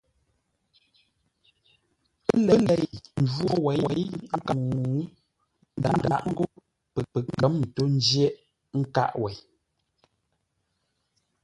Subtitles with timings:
[2.45, 4.03] Pə́ lei tə njwó wěi
[4.35, 5.01] nkâʼ ŋuu,
[5.87, 6.43] ə́ ndǎʼ ńgó
[7.13, 8.35] pəkə̌m ntôʼ jə̂ghʼ
[8.79, 9.37] nkâʼ wêi.